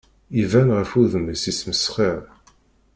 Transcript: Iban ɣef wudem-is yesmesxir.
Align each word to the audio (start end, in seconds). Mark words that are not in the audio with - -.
Iban 0.41 0.69
ɣef 0.77 0.91
wudem-is 0.95 1.43
yesmesxir. 1.47 2.21